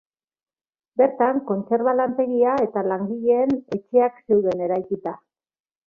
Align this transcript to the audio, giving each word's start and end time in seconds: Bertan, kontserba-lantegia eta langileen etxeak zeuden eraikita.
Bertan, 1.01 1.41
kontserba-lantegia 1.51 2.55
eta 2.65 2.85
langileen 2.95 3.57
etxeak 3.79 4.21
zeuden 4.27 4.69
eraikita. 4.71 5.19